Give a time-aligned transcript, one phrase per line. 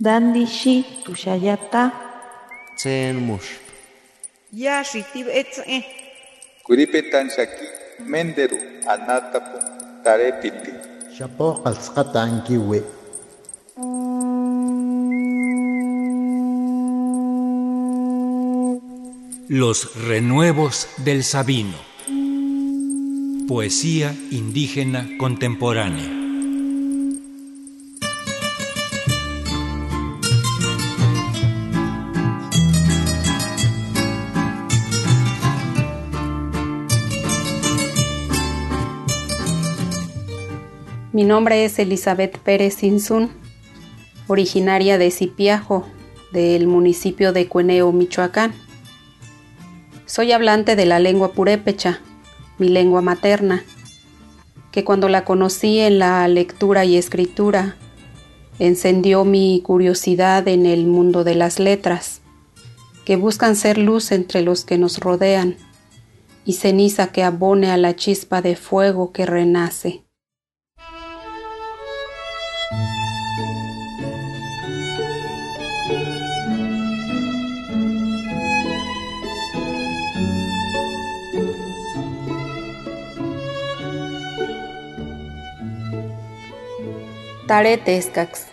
[0.00, 1.92] Dandishi tushayata.
[2.76, 3.62] Tsen mush.
[4.52, 5.84] Ya shitib etze.
[6.66, 7.66] Kuripetan shaki
[8.02, 8.58] menderu
[8.90, 9.58] anatapu
[10.02, 10.72] tarepiti.
[11.14, 12.82] Shapo qalsqata ankiwi.
[19.48, 21.78] Los renuevos del Sabino.
[23.46, 26.23] Poesía indígena contemporánea.
[41.14, 43.30] Mi nombre es Elizabeth Pérez Insun,
[44.26, 45.86] originaria de Cipiajo,
[46.32, 48.52] del municipio de Cueneo, Michoacán.
[50.06, 52.00] Soy hablante de la lengua purépecha,
[52.58, 53.62] mi lengua materna,
[54.72, 57.76] que cuando la conocí en la lectura y escritura,
[58.58, 62.22] encendió mi curiosidad en el mundo de las letras,
[63.04, 65.54] que buscan ser luz entre los que nos rodean
[66.44, 70.04] y ceniza que abone a la chispa de fuego que renace.
[87.46, 88.48] taretescax.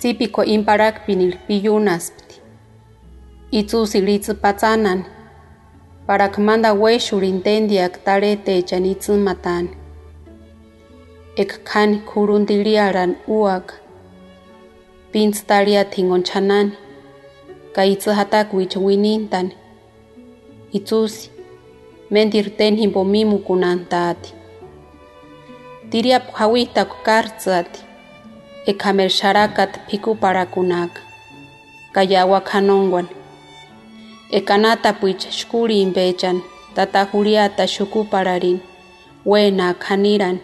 [0.00, 2.40] Típico imparak pinil piyunaspti.
[3.52, 5.04] Itzu silitz patzanan.
[6.06, 9.68] Parak manda huesur intendiak tarete echan itzumatan.
[11.36, 13.76] Ek kan kurundiliaran uak.
[15.12, 16.72] Pintz taria tingon txanan.
[17.74, 19.52] Ka itzu hatak winintan.
[20.72, 21.28] Itzuzi.
[22.10, 23.84] Mendirten himbo mimukunan.
[25.92, 27.84] tiriap jawitak kartzati
[28.70, 31.04] ekamer xarakat phikuparakunaka
[31.94, 33.06] kayawak janonwan
[34.38, 36.38] ekanatapich xkurin pechan
[36.74, 38.58] tatajuliata xukupararin
[39.30, 40.40] wenak janiran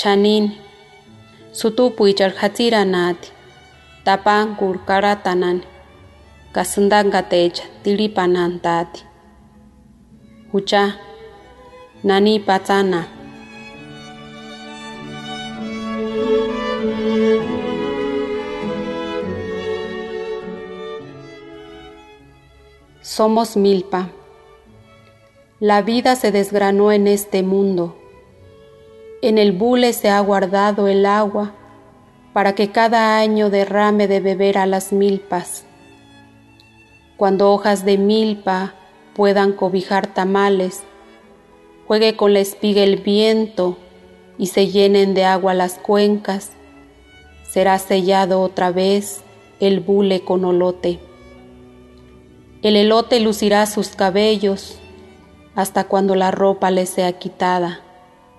[0.00, 0.44] xanin
[1.58, 3.28] sutupuich arjatsiranati
[4.06, 5.68] tapankur karatanani
[6.54, 9.00] kasindankatecha tilipanantati
[10.52, 10.82] hucha.
[12.02, 13.19] Nani patsana.
[23.10, 24.10] Somos milpa.
[25.58, 27.96] La vida se desgranó en este mundo.
[29.20, 31.56] En el bule se ha guardado el agua
[32.32, 35.64] para que cada año derrame de beber a las milpas.
[37.16, 38.74] Cuando hojas de milpa
[39.16, 40.84] puedan cobijar tamales,
[41.88, 43.76] juegue con la espiga el viento
[44.38, 46.52] y se llenen de agua las cuencas,
[47.42, 49.22] será sellado otra vez
[49.58, 51.09] el bule con olote.
[52.62, 54.78] El elote lucirá sus cabellos
[55.54, 57.80] hasta cuando la ropa le sea quitada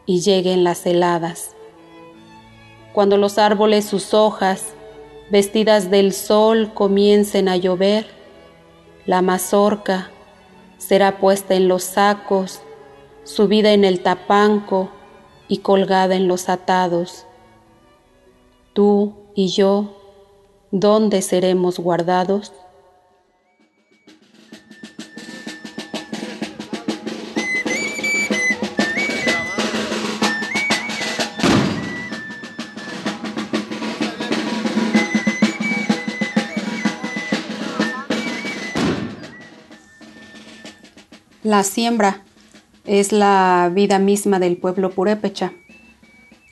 [0.06, 1.56] y lleguen las heladas.
[2.94, 4.76] Cuando los árboles sus hojas,
[5.32, 8.06] vestidas del sol, comiencen a llover,
[9.08, 10.12] la mazorca
[10.78, 12.62] será puesta en los sacos,
[13.24, 14.92] subida en el tapanco
[15.48, 17.26] y colgada en los atados.
[18.74, 19.96] Tú y yo,
[20.70, 22.54] ¿dónde seremos guardados?
[41.44, 42.24] La siembra
[42.86, 45.54] es la vida misma del pueblo purépecha.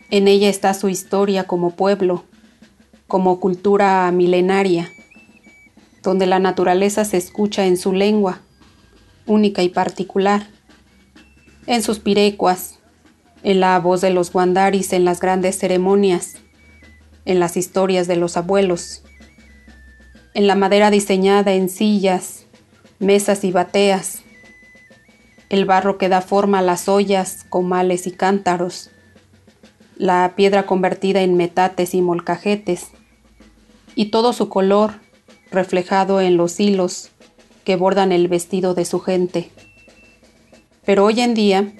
[0.09, 2.23] En ella está su historia como pueblo,
[3.07, 4.89] como cultura milenaria,
[6.01, 8.41] donde la naturaleza se escucha en su lengua,
[9.27, 10.47] única y particular,
[11.67, 12.79] en sus pirecuas,
[13.43, 16.37] en la voz de los guandaris en las grandes ceremonias,
[17.25, 19.03] en las historias de los abuelos,
[20.33, 22.47] en la madera diseñada en sillas,
[22.97, 24.18] mesas y bateas,
[25.49, 28.91] el barro que da forma a las ollas, comales y cántaros,
[29.97, 32.87] la piedra convertida en metates y molcajetes,
[33.95, 35.01] y todo su color
[35.51, 37.09] reflejado en los hilos
[37.63, 39.51] que bordan el vestido de su gente.
[40.85, 41.73] Pero hoy en día,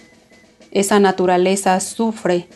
[0.72, 2.48] esa naturaleza sufre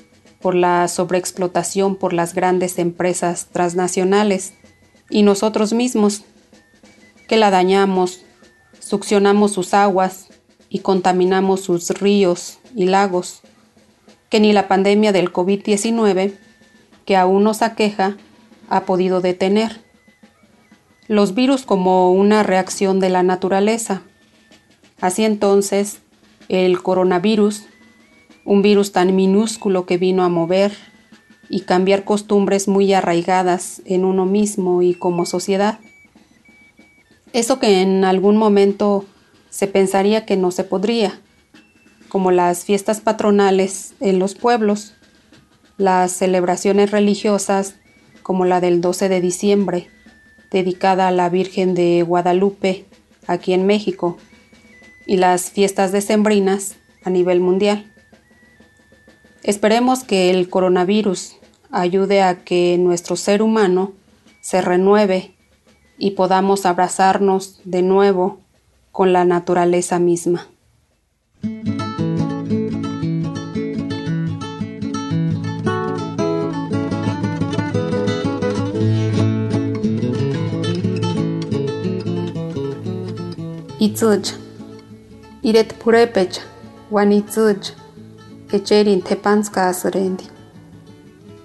[0.41, 4.53] por la sobreexplotación por las grandes empresas transnacionales
[5.09, 6.25] y nosotros mismos,
[7.29, 8.25] que la dañamos,
[8.79, 10.27] succionamos sus aguas,
[10.73, 13.41] y contaminamos sus ríos y lagos,
[14.29, 16.33] que ni la pandemia del COVID-19,
[17.05, 18.17] que aún nos aqueja,
[18.69, 19.81] ha podido detener.
[21.07, 24.01] Los virus como una reacción de la naturaleza.
[24.99, 25.99] Así entonces,
[26.49, 27.65] el coronavirus,
[28.43, 30.75] un virus tan minúsculo que vino a mover
[31.49, 35.79] y cambiar costumbres muy arraigadas en uno mismo y como sociedad.
[37.31, 39.05] Eso que en algún momento
[39.53, 41.21] se pensaría que no se podría,
[42.09, 44.95] como las fiestas patronales en los pueblos,
[45.77, 47.75] las celebraciones religiosas
[48.23, 49.89] como la del 12 de diciembre,
[50.49, 52.87] dedicada a la Virgen de Guadalupe,
[53.27, 54.17] aquí en México,
[55.05, 57.93] y las fiestas decembrinas a nivel mundial.
[59.43, 61.35] Esperemos que el coronavirus
[61.69, 63.93] ayude a que nuestro ser humano
[64.41, 65.35] se renueve
[65.99, 68.42] y podamos abrazarnos de nuevo
[68.93, 70.45] con la naturaleza misma.
[83.79, 84.29] Itzuch,
[85.41, 86.41] iret purepecha,
[86.91, 87.73] wan itzuch,
[88.53, 90.23] echerin tepanska asurendi.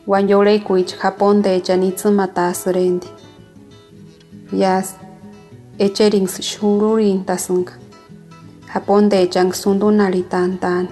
[0.06, 3.06] Wan yorekuich japonde echanitsumata asurendi.
[4.52, 4.94] Yas,
[5.78, 7.72] echerin shururin tasunga.
[8.72, 10.88] Japonde echan sundunari tantan.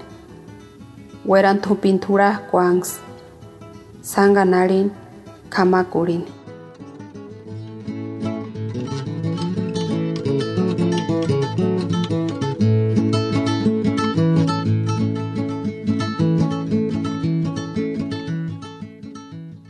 [1.24, 3.00] Weran tu pintura kwans.
[4.02, 4.90] Sanganarin
[5.48, 6.24] kamakurin.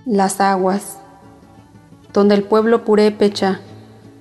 [0.05, 0.99] Las aguas.
[2.13, 3.61] Donde el pueblo purépecha,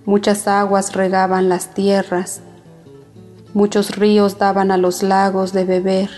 [0.06, 2.42] muchas aguas regaban las tierras,
[3.54, 6.10] muchos ríos daban a los lagos de beber.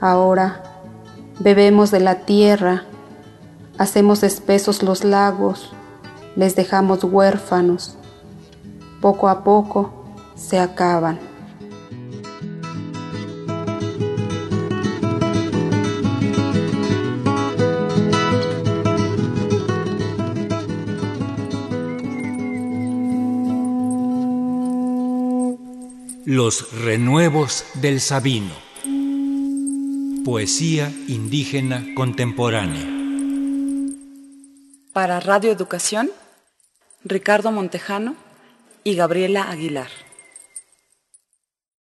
[0.00, 0.62] Ahora
[1.38, 2.84] bebemos de la tierra,
[3.78, 5.72] hacemos espesos los lagos,
[6.36, 7.96] les dejamos huérfanos.
[9.00, 9.92] Poco a poco
[10.34, 11.31] se acaban.
[26.34, 28.54] Los renuevos del Sabino.
[30.24, 32.88] Poesía indígena contemporánea.
[34.94, 36.10] Para Radio Educación,
[37.04, 38.14] Ricardo Montejano
[38.82, 39.90] y Gabriela Aguilar.